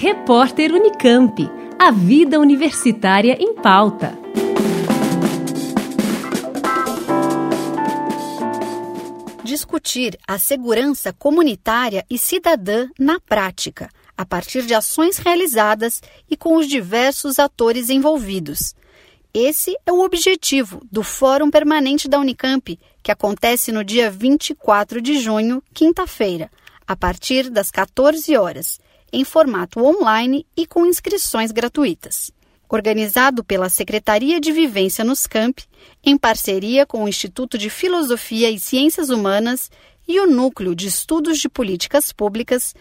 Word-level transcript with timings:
Repórter 0.00 0.72
Unicamp. 0.72 1.50
A 1.76 1.90
vida 1.90 2.38
universitária 2.38 3.36
em 3.40 3.52
pauta. 3.52 4.16
Discutir 9.42 10.16
a 10.24 10.38
segurança 10.38 11.12
comunitária 11.12 12.06
e 12.08 12.16
cidadã 12.16 12.88
na 12.96 13.18
prática, 13.18 13.88
a 14.16 14.24
partir 14.24 14.62
de 14.62 14.72
ações 14.72 15.18
realizadas 15.18 16.00
e 16.30 16.36
com 16.36 16.54
os 16.54 16.68
diversos 16.68 17.40
atores 17.40 17.90
envolvidos. 17.90 18.76
Esse 19.34 19.76
é 19.84 19.90
o 19.90 20.04
objetivo 20.04 20.80
do 20.92 21.02
Fórum 21.02 21.50
Permanente 21.50 22.08
da 22.08 22.20
Unicamp, 22.20 22.78
que 23.02 23.10
acontece 23.10 23.72
no 23.72 23.82
dia 23.82 24.12
24 24.12 25.02
de 25.02 25.18
junho, 25.18 25.60
quinta-feira, 25.74 26.48
a 26.86 26.94
partir 26.94 27.50
das 27.50 27.72
14 27.72 28.36
horas 28.36 28.78
em 29.12 29.24
formato 29.24 29.84
online 29.84 30.46
e 30.56 30.66
com 30.66 30.86
inscrições 30.86 31.52
gratuitas. 31.52 32.30
Organizado 32.68 33.42
pela 33.42 33.68
Secretaria 33.68 34.40
de 34.40 34.52
Vivência 34.52 35.04
nos 35.04 35.26
Camp, 35.26 35.60
em 36.04 36.18
parceria 36.18 36.84
com 36.84 37.04
o 37.04 37.08
Instituto 37.08 37.56
de 37.56 37.70
Filosofia 37.70 38.50
e 38.50 38.58
Ciências 38.58 39.08
Humanas 39.08 39.70
e 40.06 40.20
o 40.20 40.26
Núcleo 40.26 40.74
de 40.74 40.86
Estudos 40.86 41.38
de 41.38 41.48
Políticas 41.48 42.12
Públicas, 42.12 42.74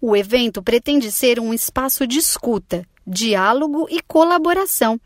o 0.00 0.16
evento 0.16 0.62
pretende 0.62 1.10
ser 1.10 1.40
um 1.40 1.52
espaço 1.52 2.06
de 2.06 2.18
escuta, 2.18 2.86
diálogo 3.06 3.86
e 3.90 4.00
colaboração 4.02 5.00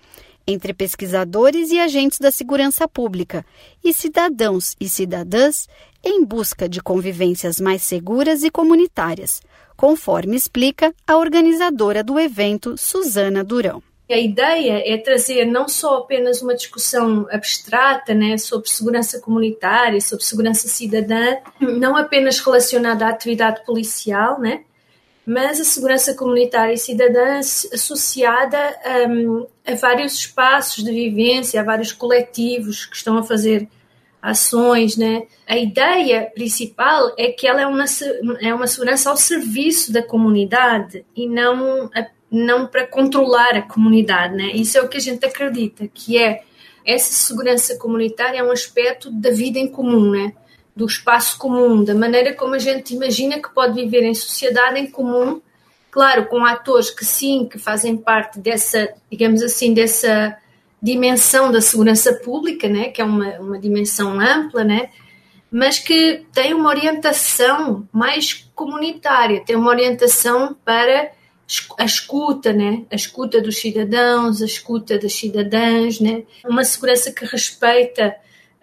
entre 0.47 0.73
pesquisadores 0.73 1.71
e 1.71 1.79
agentes 1.79 2.19
da 2.19 2.31
segurança 2.31 2.87
pública 2.87 3.45
e 3.83 3.93
cidadãos 3.93 4.77
e 4.81 4.89
cidadãs 4.89 5.69
em 6.05 6.25
busca 6.25 6.69
de 6.69 6.81
convivências 6.81 7.59
mais 7.61 7.83
seguras 7.83 8.45
e 8.45 8.51
comunitárias, 8.51 9.43
conforme 9.77 10.37
explica 10.37 10.95
a 11.07 11.17
organizadora 11.17 12.03
do 12.03 12.19
evento, 12.19 12.77
Suzana 12.77 13.43
Durão. 13.43 13.83
A 14.09 14.17
ideia 14.17 14.83
é 14.87 14.97
trazer 14.99 15.45
não 15.47 15.67
só 15.67 15.99
apenas 15.99 16.41
uma 16.41 16.55
discussão 16.55 17.27
abstrata 17.29 18.15
né, 18.15 18.39
sobre 18.39 18.71
segurança 18.71 19.21
comunitária, 19.21 20.01
sobre 20.01 20.25
segurança 20.25 20.69
cidadã, 20.69 21.39
não 21.61 21.97
apenas 21.97 22.39
relacionada 22.39 23.05
à 23.05 23.09
atividade 23.09 23.65
policial, 23.67 24.39
né, 24.39 24.63
mas 25.27 25.61
a 25.61 25.65
segurança 25.65 26.15
comunitária 26.15 26.73
e 26.73 26.79
cidadã 26.79 27.39
associada 27.39 28.59
um, 29.09 29.47
a 29.67 29.75
vários 29.75 30.15
espaços 30.15 30.85
de 30.85 30.93
vivência, 30.93 31.61
a 31.61 31.65
vários 31.65 31.91
coletivos 31.91 32.87
que 32.87 32.97
estão 32.97 33.19
a 33.19 33.25
fazer 33.25 33.69
ações, 34.23 34.97
né? 34.97 35.27
A 35.47 35.57
ideia 35.57 36.31
principal 36.35 37.13
é 37.19 37.33
que 37.33 37.47
ela 37.47 37.61
é 37.61 37.67
uma, 37.67 37.85
é 38.41 38.55
uma 38.55 38.67
segurança 38.67 39.11
ao 39.11 39.17
serviço 39.17 39.93
da 39.93 40.03
comunidade 40.03 41.05
e 41.15 41.29
não, 41.29 41.91
não 42.31 42.67
para 42.67 42.87
controlar 42.87 43.57
a 43.57 43.63
comunidade, 43.63 44.35
né? 44.35 44.53
Isso 44.55 44.79
é 44.79 44.83
o 44.83 44.89
que 44.89 44.97
a 44.97 45.01
gente 45.01 45.27
acredita, 45.27 45.89
que 45.93 46.19
é 46.19 46.43
essa 46.85 47.13
segurança 47.13 47.77
comunitária 47.77 48.39
é 48.39 48.45
um 48.45 48.53
aspecto 48.53 49.11
da 49.11 49.31
vida 49.31 49.59
em 49.59 49.67
comum, 49.67 50.11
né? 50.11 50.33
Do 50.77 50.85
espaço 50.85 51.39
comum, 51.39 51.83
da 51.83 51.95
maneira 51.95 52.35
como 52.35 52.55
a 52.55 52.59
gente 52.59 52.95
imagina 52.95 53.41
que 53.41 53.49
pode 53.49 53.75
viver 53.75 54.05
em 54.05 54.15
sociedade 54.15 54.79
em 54.79 54.87
comum, 54.87 55.41
claro, 55.91 56.27
com 56.27 56.45
atores 56.45 56.91
que 56.91 57.05
sim, 57.05 57.49
que 57.51 57.59
fazem 57.59 57.97
parte 57.97 58.39
dessa, 58.39 58.93
digamos 59.11 59.43
assim, 59.43 59.73
dessa 59.73 60.37
dimensão 60.83 61.51
da 61.51 61.63
segurança 61.63 62.13
pública, 62.13 62.69
né, 62.69 62.91
que 62.91 63.01
é 63.01 63.05
uma, 63.05 63.31
uma 63.41 63.59
dimensão 63.59 64.21
ampla, 64.21 64.63
né, 64.63 64.91
mas 65.51 65.79
que 65.79 66.27
tem 66.35 66.53
uma 66.53 66.69
orientação 66.69 67.89
mais 67.91 68.47
comunitária, 68.55 69.43
tem 69.45 69.57
uma 69.57 69.71
orientação 69.71 70.55
para 70.65 71.11
a 71.79 71.85
escuta, 71.85 72.53
né? 72.53 72.85
A 72.91 72.97
escuta 72.97 73.41
dos 73.41 73.59
cidadãos, 73.59 74.43
a 74.43 74.47
escuta 74.47 74.99
das 74.99 75.13
cidadãs, 75.13 76.01
né? 76.01 76.25
Uma 76.45 76.65
segurança 76.65 77.13
que 77.13 77.25
respeita 77.25 78.17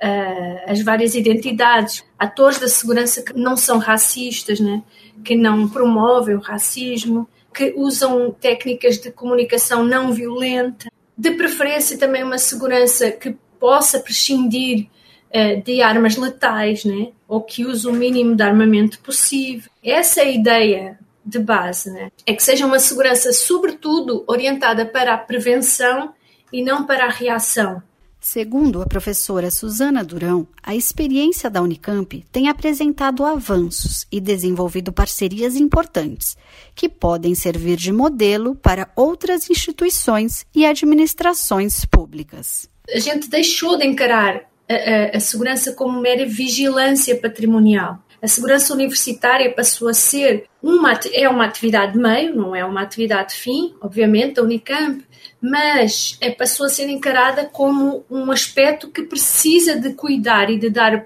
uh, 0.03 0.71
as 0.71 0.81
várias 0.81 1.15
identidades, 1.15 2.03
atores 2.19 2.59
da 2.59 2.67
segurança 2.67 3.23
que 3.23 3.33
não 3.33 3.55
são 3.55 3.77
racistas, 3.77 4.59
né? 4.59 4.83
Que 5.23 5.35
não 5.35 5.69
promovem 5.69 6.35
o 6.35 6.41
racismo, 6.41 7.27
que 7.53 7.73
usam 7.77 8.31
técnicas 8.31 8.97
de 8.97 9.11
comunicação 9.11 9.83
não 9.83 10.11
violenta, 10.11 10.91
de 11.17 11.31
preferência 11.31 11.97
também 11.97 12.23
uma 12.23 12.37
segurança 12.37 13.11
que 13.11 13.35
possa 13.59 13.99
prescindir 13.99 14.87
uh, 15.29 15.61
de 15.63 15.81
armas 15.81 16.17
letais, 16.17 16.83
né? 16.83 17.11
ou 17.27 17.41
que 17.41 17.65
use 17.65 17.87
o 17.87 17.93
mínimo 17.93 18.35
de 18.35 18.43
armamento 18.43 18.99
possível. 18.99 19.71
Essa 19.83 20.21
é 20.21 20.25
a 20.25 20.31
ideia 20.31 20.99
de 21.25 21.39
base, 21.39 21.89
né? 21.89 22.11
é 22.25 22.33
que 22.33 22.43
seja 22.43 22.65
uma 22.65 22.79
segurança, 22.79 23.31
sobretudo, 23.31 24.23
orientada 24.27 24.85
para 24.85 25.13
a 25.13 25.17
prevenção 25.17 26.13
e 26.51 26.61
não 26.61 26.85
para 26.85 27.05
a 27.05 27.09
reação. 27.09 27.81
Segundo 28.23 28.81
a 28.81 28.85
professora 28.85 29.51
Suzana 29.51 30.01
Durão, 30.01 30.47
a 30.63 30.73
experiência 30.73 31.49
da 31.49 31.61
Unicamp 31.61 32.23
tem 32.31 32.47
apresentado 32.47 33.25
avanços 33.25 34.07
e 34.09 34.21
desenvolvido 34.21 34.93
parcerias 34.93 35.57
importantes, 35.57 36.37
que 36.73 36.87
podem 36.87 37.35
servir 37.35 37.75
de 37.75 37.91
modelo 37.91 38.55
para 38.55 38.89
outras 38.95 39.49
instituições 39.49 40.45
e 40.55 40.65
administrações 40.65 41.83
públicas. 41.83 42.69
A 42.95 42.97
gente 42.97 43.29
deixou 43.29 43.77
de 43.77 43.85
encarar 43.85 44.49
a, 44.69 44.73
a, 44.73 45.17
a 45.17 45.19
segurança 45.19 45.73
como 45.73 45.99
mera 45.99 46.25
vigilância 46.25 47.17
patrimonial. 47.17 47.99
A 48.23 48.27
segurança 48.27 48.73
universitária 48.73 49.51
passou 49.53 49.89
a 49.89 49.93
ser 49.93 50.45
uma, 50.61 50.97
é 51.11 51.27
uma 51.27 51.43
atividade 51.43 51.97
meio, 51.97 52.33
não 52.33 52.55
é 52.55 52.63
uma 52.63 52.81
atividade 52.81 53.35
fim, 53.35 53.75
obviamente, 53.81 54.35
da 54.35 54.43
Unicamp, 54.43 55.03
mas 55.41 56.17
é, 56.21 56.31
passou 56.31 56.65
a 56.65 56.69
ser 56.69 56.87
encarada 56.87 57.43
como 57.43 58.05
um 58.09 58.31
aspecto 58.31 58.89
que 58.89 59.03
precisa 59.03 59.77
de 59.77 59.91
cuidar 59.91 60.49
e 60.49 60.57
de 60.57 60.69
dar, 60.69 61.05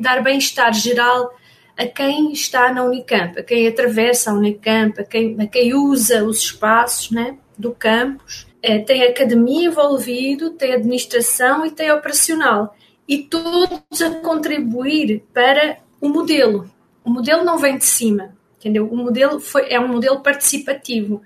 dar 0.00 0.24
bem-estar 0.24 0.74
geral 0.74 1.32
a 1.76 1.86
quem 1.86 2.32
está 2.32 2.74
na 2.74 2.82
Unicamp, 2.82 3.38
a 3.38 3.44
quem 3.44 3.68
atravessa 3.68 4.32
a 4.32 4.34
Unicamp, 4.34 5.00
a 5.00 5.04
quem, 5.04 5.40
a 5.40 5.46
quem 5.46 5.72
usa 5.72 6.24
os 6.24 6.38
espaços 6.38 7.12
né, 7.12 7.38
do 7.56 7.70
campus. 7.70 8.48
É, 8.60 8.80
tem 8.80 9.04
academia 9.04 9.68
envolvido, 9.68 10.50
tem 10.50 10.72
administração 10.72 11.64
e 11.64 11.70
tem 11.70 11.92
operacional. 11.92 12.76
E 13.06 13.18
todos 13.18 14.02
a 14.02 14.10
contribuir 14.16 15.22
para 15.32 15.78
o 16.00 16.08
modelo. 16.08 16.70
O 17.04 17.10
modelo 17.10 17.44
não 17.44 17.58
vem 17.58 17.78
de 17.78 17.84
cima, 17.84 18.34
entendeu? 18.58 18.88
O 18.90 18.96
modelo 18.96 19.40
foi, 19.40 19.70
é 19.70 19.78
um 19.78 19.88
modelo 19.88 20.20
participativo. 20.20 21.22